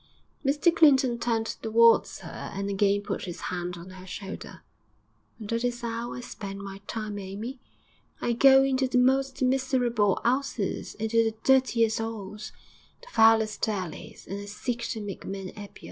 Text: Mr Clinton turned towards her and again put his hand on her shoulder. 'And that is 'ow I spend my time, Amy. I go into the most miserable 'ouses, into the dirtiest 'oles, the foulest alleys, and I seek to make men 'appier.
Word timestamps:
Mr 0.43 0.75
Clinton 0.75 1.19
turned 1.19 1.45
towards 1.61 2.21
her 2.21 2.49
and 2.55 2.71
again 2.71 3.03
put 3.03 3.25
his 3.25 3.39
hand 3.53 3.77
on 3.77 3.91
her 3.91 4.07
shoulder. 4.07 4.63
'And 5.37 5.47
that 5.49 5.63
is 5.63 5.83
'ow 5.83 6.13
I 6.13 6.21
spend 6.21 6.63
my 6.63 6.81
time, 6.87 7.19
Amy. 7.19 7.59
I 8.19 8.33
go 8.33 8.63
into 8.63 8.87
the 8.87 8.97
most 8.97 9.43
miserable 9.43 10.19
'ouses, 10.25 10.95
into 10.95 11.23
the 11.23 11.35
dirtiest 11.43 12.01
'oles, 12.01 12.51
the 13.01 13.09
foulest 13.11 13.69
alleys, 13.69 14.25
and 14.27 14.39
I 14.41 14.45
seek 14.45 14.81
to 14.87 15.01
make 15.01 15.23
men 15.23 15.49
'appier. 15.55 15.79